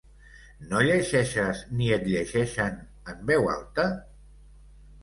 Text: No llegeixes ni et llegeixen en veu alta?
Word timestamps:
No 0.71 0.79
llegeixes 0.87 1.61
ni 1.75 1.91
et 1.99 2.09
llegeixen 2.09 2.81
en 3.15 3.23
veu 3.31 3.51
alta? 3.59 3.89